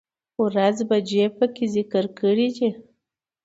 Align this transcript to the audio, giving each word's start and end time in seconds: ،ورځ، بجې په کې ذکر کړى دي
،ورځ، 0.43 0.77
بجې 0.89 1.25
په 1.37 1.45
کې 1.55 1.65
ذکر 1.75 2.03
کړى 2.19 2.47
دي 2.57 2.69